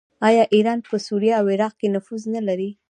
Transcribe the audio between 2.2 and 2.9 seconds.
نلري؟